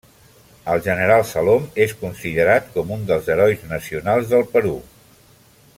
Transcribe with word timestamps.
El 0.75 0.79
general 0.85 1.25
Salom 1.31 1.67
és 1.85 1.93
considerat 1.99 2.73
com 2.77 2.95
un 2.97 3.05
dels 3.13 3.29
herois 3.35 3.69
nacionals 3.75 4.33
del 4.33 4.49
Perú. 4.57 4.77